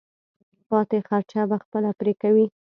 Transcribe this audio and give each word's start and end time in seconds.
پاتې 0.69 0.97
خرچه 1.07 1.41
به 1.49 1.57
خپله 1.63 1.89
پرې 1.99 2.13
کوې. 2.21 2.45